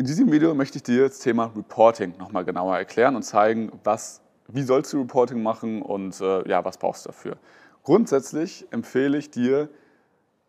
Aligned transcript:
In 0.00 0.06
diesem 0.06 0.32
Video 0.32 0.54
möchte 0.54 0.78
ich 0.78 0.82
dir 0.82 1.08
das 1.08 1.18
Thema 1.18 1.52
Reporting 1.54 2.14
nochmal 2.18 2.46
genauer 2.46 2.74
erklären 2.74 3.16
und 3.16 3.22
zeigen, 3.22 3.70
was, 3.84 4.22
wie 4.48 4.62
sollst 4.62 4.94
du 4.94 5.00
Reporting 5.00 5.42
machen 5.42 5.82
und 5.82 6.18
äh, 6.22 6.48
ja, 6.48 6.64
was 6.64 6.78
brauchst 6.78 7.04
du 7.04 7.10
dafür. 7.10 7.36
Grundsätzlich 7.82 8.66
empfehle 8.70 9.18
ich 9.18 9.30
dir, 9.30 9.68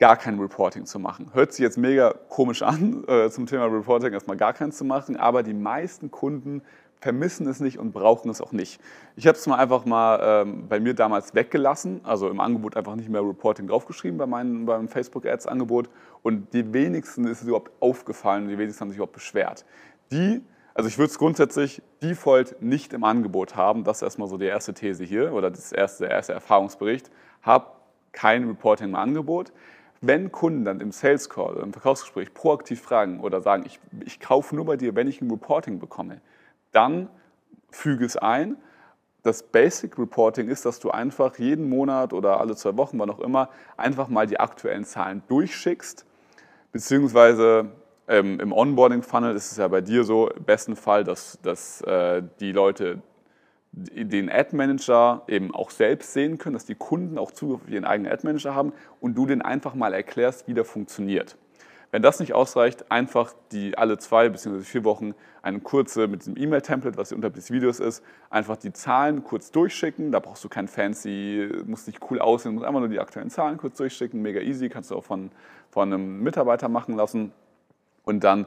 gar 0.00 0.16
kein 0.16 0.40
Reporting 0.40 0.84
zu 0.84 0.98
machen. 0.98 1.30
Hört 1.32 1.52
sich 1.52 1.62
jetzt 1.62 1.78
mega 1.78 2.12
komisch 2.28 2.64
an, 2.64 3.04
äh, 3.06 3.30
zum 3.30 3.46
Thema 3.46 3.66
Reporting 3.66 4.12
erstmal 4.12 4.36
gar 4.36 4.52
keins 4.52 4.78
zu 4.78 4.84
machen, 4.84 5.16
aber 5.16 5.44
die 5.44 5.54
meisten 5.54 6.10
Kunden 6.10 6.62
vermissen 7.06 7.46
es 7.46 7.60
nicht 7.60 7.78
und 7.78 7.92
brauchen 7.92 8.28
es 8.32 8.40
auch 8.40 8.50
nicht. 8.50 8.80
Ich 9.14 9.28
habe 9.28 9.38
es 9.38 9.46
mal 9.46 9.58
einfach 9.58 9.84
mal 9.84 10.18
ähm, 10.20 10.66
bei 10.68 10.80
mir 10.80 10.92
damals 10.92 11.36
weggelassen, 11.36 12.00
also 12.02 12.28
im 12.28 12.40
Angebot 12.40 12.76
einfach 12.76 12.96
nicht 12.96 13.08
mehr 13.08 13.20
Reporting 13.22 13.68
draufgeschrieben 13.68 14.18
bei 14.18 14.26
meinem, 14.26 14.66
beim 14.66 14.88
Facebook-Ads-Angebot 14.88 15.88
und 16.24 16.52
die 16.52 16.72
wenigsten 16.72 17.24
ist 17.28 17.42
es 17.42 17.46
überhaupt 17.46 17.70
aufgefallen, 17.78 18.48
die 18.48 18.58
wenigsten 18.58 18.80
haben 18.80 18.88
sich 18.88 18.96
überhaupt 18.96 19.12
beschwert. 19.12 19.64
Die, 20.10 20.42
also 20.74 20.88
ich 20.88 20.98
würde 20.98 21.12
es 21.12 21.18
grundsätzlich 21.18 21.80
default 22.02 22.60
nicht 22.60 22.92
im 22.92 23.04
Angebot 23.04 23.54
haben, 23.54 23.84
das 23.84 23.98
ist 23.98 24.02
erstmal 24.02 24.26
so 24.26 24.36
die 24.36 24.46
erste 24.46 24.74
These 24.74 25.04
hier 25.04 25.32
oder 25.32 25.52
das 25.52 25.70
erste, 25.70 26.06
der 26.06 26.16
erste 26.16 26.32
Erfahrungsbericht, 26.32 27.08
hab 27.42 27.82
kein 28.10 28.48
Reporting 28.48 28.88
im 28.88 28.96
Angebot. 28.96 29.52
Wenn 30.00 30.32
Kunden 30.32 30.64
dann 30.64 30.80
im 30.80 30.90
Sales 30.90 31.30
Call 31.30 31.58
im 31.58 31.72
Verkaufsgespräch 31.72 32.34
proaktiv 32.34 32.80
fragen 32.80 33.20
oder 33.20 33.40
sagen, 33.40 33.62
ich, 33.64 33.78
ich 34.04 34.18
kaufe 34.18 34.56
nur 34.56 34.64
bei 34.64 34.76
dir, 34.76 34.96
wenn 34.96 35.06
ich 35.06 35.22
ein 35.22 35.30
Reporting 35.30 35.78
bekomme, 35.78 36.20
dann 36.76 37.08
füge 37.70 38.04
es 38.04 38.16
ein. 38.16 38.56
Das 39.22 39.42
Basic 39.42 39.98
Reporting 39.98 40.48
ist, 40.48 40.66
dass 40.66 40.78
du 40.78 40.90
einfach 40.90 41.38
jeden 41.38 41.68
Monat 41.68 42.12
oder 42.12 42.38
alle 42.38 42.54
zwei 42.54 42.76
Wochen, 42.76 42.98
wann 42.98 43.10
auch 43.10 43.18
immer, 43.18 43.48
einfach 43.76 44.08
mal 44.08 44.26
die 44.26 44.38
aktuellen 44.38 44.84
Zahlen 44.84 45.22
durchschickst, 45.26 46.06
beziehungsweise 46.70 47.70
ähm, 48.06 48.38
im 48.38 48.52
Onboarding-Funnel 48.52 49.34
ist 49.34 49.50
es 49.50 49.58
ja 49.58 49.66
bei 49.66 49.80
dir 49.80 50.04
so, 50.04 50.28
im 50.30 50.44
besten 50.44 50.76
Fall, 50.76 51.02
dass, 51.02 51.40
dass 51.42 51.80
äh, 51.80 52.22
die 52.38 52.52
Leute 52.52 53.02
den 53.72 54.30
Ad-Manager 54.30 55.22
eben 55.28 55.54
auch 55.54 55.70
selbst 55.70 56.12
sehen 56.12 56.38
können, 56.38 56.54
dass 56.54 56.64
die 56.64 56.76
Kunden 56.76 57.18
auch 57.18 57.32
Zugriff 57.32 57.62
auf 57.62 57.68
ihren 57.68 57.84
eigenen 57.84 58.12
Ad-Manager 58.12 58.54
haben 58.54 58.72
und 59.00 59.16
du 59.16 59.26
den 59.26 59.42
einfach 59.42 59.74
mal 59.74 59.92
erklärst, 59.92 60.46
wie 60.46 60.54
der 60.54 60.64
funktioniert. 60.64 61.36
Wenn 61.92 62.02
das 62.02 62.20
nicht 62.20 62.34
ausreicht, 62.34 62.90
einfach 62.90 63.32
die 63.52 63.78
alle 63.78 63.98
zwei 63.98 64.28
bzw. 64.28 64.60
vier 64.60 64.84
Wochen 64.84 65.14
eine 65.42 65.60
kurze 65.60 66.08
mit 66.08 66.22
diesem 66.22 66.36
E-Mail-Template, 66.36 66.96
was 66.98 67.12
unterhalb 67.12 67.34
des 67.34 67.50
Videos 67.50 67.78
ist, 67.78 68.02
einfach 68.28 68.56
die 68.56 68.72
Zahlen 68.72 69.22
kurz 69.22 69.52
durchschicken. 69.52 70.10
Da 70.10 70.18
brauchst 70.18 70.42
du 70.42 70.48
kein 70.48 70.66
fancy, 70.66 71.48
muss 71.64 71.86
nicht 71.86 72.00
cool 72.10 72.20
aussehen, 72.20 72.54
musst 72.54 72.66
einfach 72.66 72.80
nur 72.80 72.88
die 72.88 73.00
aktuellen 73.00 73.30
Zahlen 73.30 73.56
kurz 73.56 73.76
durchschicken. 73.76 74.20
Mega 74.20 74.40
easy, 74.40 74.68
kannst 74.68 74.90
du 74.90 74.96
auch 74.96 75.04
von, 75.04 75.30
von 75.70 75.92
einem 75.92 76.22
Mitarbeiter 76.22 76.68
machen 76.68 76.96
lassen. 76.96 77.32
Und 78.04 78.24
dann 78.24 78.46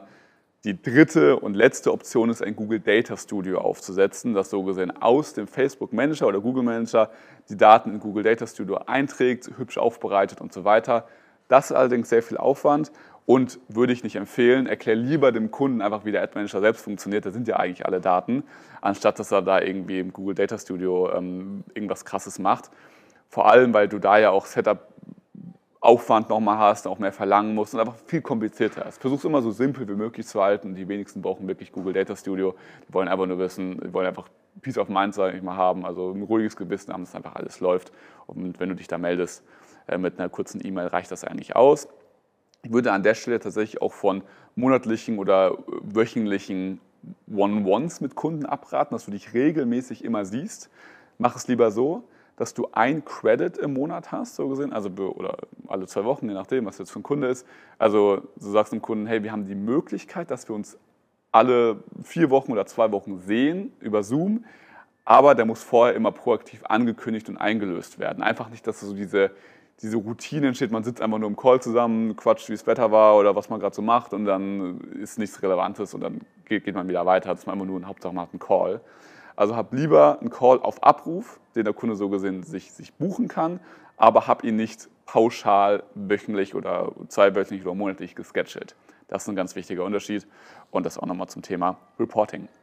die 0.64 0.80
dritte 0.80 1.38
und 1.38 1.54
letzte 1.54 1.90
Option 1.90 2.28
ist, 2.28 2.42
ein 2.42 2.54
Google 2.54 2.80
Data 2.80 3.16
Studio 3.16 3.60
aufzusetzen, 3.62 4.34
das 4.34 4.50
so 4.50 4.62
gesehen 4.62 4.90
aus 5.00 5.32
dem 5.32 5.46
Facebook 5.46 5.94
Manager 5.94 6.26
oder 6.26 6.40
Google 6.40 6.62
Manager 6.62 7.10
die 7.48 7.56
Daten 7.56 7.94
in 7.94 8.00
Google 8.00 8.24
Data 8.24 8.46
Studio 8.46 8.76
einträgt, 8.86 9.50
hübsch 9.56 9.78
aufbereitet 9.78 10.42
und 10.42 10.52
so 10.52 10.64
weiter. 10.64 11.06
Das 11.50 11.72
ist 11.72 11.76
allerdings 11.76 12.08
sehr 12.08 12.22
viel 12.22 12.36
Aufwand 12.36 12.92
und 13.26 13.58
würde 13.68 13.92
ich 13.92 14.04
nicht 14.04 14.14
empfehlen. 14.14 14.68
Erklär 14.68 14.94
lieber 14.94 15.32
dem 15.32 15.50
Kunden 15.50 15.82
einfach, 15.82 16.04
wie 16.04 16.12
der 16.12 16.22
Ad 16.22 16.32
Manager 16.36 16.60
selbst 16.60 16.84
funktioniert. 16.84 17.26
Da 17.26 17.32
sind 17.32 17.48
ja 17.48 17.56
eigentlich 17.56 17.84
alle 17.84 18.00
Daten, 18.00 18.44
anstatt 18.80 19.18
dass 19.18 19.32
er 19.32 19.42
da 19.42 19.60
irgendwie 19.60 19.98
im 19.98 20.12
Google 20.12 20.36
Data 20.36 20.56
Studio 20.56 21.12
ähm, 21.12 21.64
irgendwas 21.74 22.04
Krasses 22.04 22.38
macht. 22.38 22.70
Vor 23.28 23.50
allem, 23.50 23.74
weil 23.74 23.88
du 23.88 23.98
da 23.98 24.16
ja 24.18 24.30
auch 24.30 24.46
Setup 24.46 24.86
Aufwand 25.80 26.28
nochmal 26.28 26.58
hast, 26.58 26.86
auch 26.86 27.00
mehr 27.00 27.12
verlangen 27.12 27.54
musst 27.54 27.74
und 27.74 27.80
einfach 27.80 27.96
viel 28.06 28.20
komplizierter 28.20 28.86
ist. 28.86 29.00
Versuch 29.00 29.18
es 29.18 29.24
immer 29.24 29.42
so 29.42 29.50
simpel 29.50 29.88
wie 29.88 29.94
möglich 29.94 30.26
zu 30.26 30.40
halten. 30.40 30.76
Die 30.76 30.86
wenigsten 30.86 31.20
brauchen 31.20 31.48
wirklich 31.48 31.72
Google 31.72 31.94
Data 31.94 32.14
Studio. 32.14 32.54
Die 32.86 32.94
wollen 32.94 33.08
einfach 33.08 33.26
nur 33.26 33.38
wissen, 33.38 33.80
die 33.80 33.92
wollen 33.92 34.06
einfach 34.06 34.28
Peace 34.60 34.78
of 34.78 34.88
Mind, 34.88 35.14
sage 35.14 35.36
ich 35.36 35.42
mal, 35.42 35.56
haben, 35.56 35.84
also 35.84 36.12
ein 36.12 36.22
ruhiges 36.22 36.54
Gewissen 36.54 36.92
haben, 36.92 37.04
dass 37.04 37.14
einfach 37.14 37.34
alles 37.34 37.58
läuft. 37.60 37.90
Und 38.26 38.60
wenn 38.60 38.68
du 38.68 38.74
dich 38.76 38.88
da 38.88 38.98
meldest 38.98 39.42
mit 39.98 40.18
einer 40.18 40.28
kurzen 40.28 40.64
E-Mail, 40.64 40.88
reicht 40.88 41.10
das 41.10 41.24
eigentlich 41.24 41.56
aus. 41.56 41.88
Ich 42.62 42.72
würde 42.72 42.92
an 42.92 43.02
der 43.02 43.14
Stelle 43.14 43.40
tatsächlich 43.40 43.80
auch 43.80 43.92
von 43.92 44.22
monatlichen 44.54 45.18
oder 45.18 45.56
wöchentlichen 45.66 46.80
One-Ones 47.32 48.00
mit 48.00 48.14
Kunden 48.14 48.46
abraten, 48.46 48.94
dass 48.94 49.06
du 49.06 49.10
dich 49.10 49.32
regelmäßig 49.32 50.04
immer 50.04 50.24
siehst. 50.24 50.70
Mach 51.18 51.36
es 51.36 51.48
lieber 51.48 51.70
so, 51.70 52.04
dass 52.36 52.54
du 52.54 52.68
ein 52.72 53.04
Credit 53.04 53.56
im 53.58 53.74
Monat 53.74 54.12
hast, 54.12 54.36
so 54.36 54.48
gesehen, 54.48 54.72
also 54.72 54.88
oder 54.88 55.36
alle 55.68 55.86
zwei 55.86 56.04
Wochen, 56.04 56.28
je 56.28 56.34
nachdem, 56.34 56.66
was 56.66 56.78
jetzt 56.78 56.90
für 56.90 57.00
ein 57.00 57.02
Kunde 57.02 57.28
ist. 57.28 57.46
Also 57.78 58.22
du 58.36 58.50
sagst 58.50 58.72
dem 58.72 58.82
Kunden, 58.82 59.06
hey, 59.06 59.22
wir 59.22 59.32
haben 59.32 59.44
die 59.44 59.54
Möglichkeit, 59.54 60.30
dass 60.30 60.48
wir 60.48 60.54
uns 60.54 60.78
alle 61.32 61.82
vier 62.02 62.30
Wochen 62.30 62.52
oder 62.52 62.66
zwei 62.66 62.92
Wochen 62.92 63.18
sehen 63.18 63.72
über 63.80 64.02
Zoom, 64.02 64.44
aber 65.04 65.34
der 65.34 65.44
muss 65.44 65.62
vorher 65.62 65.94
immer 65.94 66.12
proaktiv 66.12 66.62
angekündigt 66.64 67.28
und 67.28 67.36
eingelöst 67.36 67.98
werden. 67.98 68.22
Einfach 68.22 68.48
nicht, 68.48 68.66
dass 68.66 68.80
so 68.80 68.94
diese, 68.94 69.30
diese 69.82 69.96
Routine 69.96 70.48
entsteht, 70.48 70.70
man 70.70 70.84
sitzt 70.84 71.00
einfach 71.00 71.18
nur 71.18 71.28
im 71.28 71.36
Call 71.36 71.60
zusammen, 71.60 72.16
quatscht, 72.16 72.48
wie 72.48 72.54
es 72.54 72.66
Wetter 72.66 72.90
war 72.90 73.16
oder 73.16 73.34
was 73.34 73.48
man 73.48 73.60
gerade 73.60 73.74
so 73.74 73.82
macht 73.82 74.12
und 74.12 74.24
dann 74.24 74.80
ist 75.00 75.18
nichts 75.18 75.42
Relevantes 75.42 75.94
und 75.94 76.02
dann 76.02 76.20
geht, 76.44 76.64
geht 76.64 76.74
man 76.74 76.88
wieder 76.88 77.06
weiter. 77.06 77.30
Das 77.30 77.40
ist 77.40 77.46
man 77.46 77.56
immer 77.56 77.64
nur 77.64 77.80
ein 77.80 77.86
Hauptsache 77.86 78.12
man 78.12 78.24
hat 78.24 78.32
einen 78.32 78.40
Call. 78.40 78.80
Also 79.36 79.56
hab 79.56 79.72
lieber 79.72 80.18
einen 80.20 80.30
Call 80.30 80.60
auf 80.60 80.82
Abruf, 80.82 81.40
den 81.54 81.64
der 81.64 81.72
Kunde 81.72 81.96
so 81.96 82.10
gesehen 82.10 82.42
sich, 82.42 82.72
sich 82.72 82.92
buchen 82.92 83.28
kann, 83.28 83.60
aber 83.96 84.26
hab 84.26 84.44
ihn 84.44 84.56
nicht 84.56 84.88
pauschal 85.06 85.82
wöchentlich 85.94 86.54
oder 86.54 86.92
zweiwöchentlich 87.08 87.64
oder 87.64 87.74
monatlich 87.74 88.14
gescheduled. 88.14 88.76
Das 89.08 89.22
ist 89.22 89.28
ein 89.28 89.34
ganz 89.34 89.56
wichtiger 89.56 89.84
Unterschied 89.84 90.26
und 90.70 90.84
das 90.84 90.98
auch 90.98 91.06
nochmal 91.06 91.28
zum 91.28 91.42
Thema 91.42 91.78
Reporting. 91.98 92.48